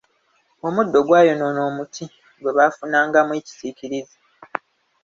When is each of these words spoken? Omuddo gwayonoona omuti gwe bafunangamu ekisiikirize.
Omuddo 0.67 0.99
gwayonoona 1.07 1.61
omuti 1.69 2.05
gwe 2.41 2.51
bafunangamu 2.57 3.31
ekisiikirize. 3.39 4.17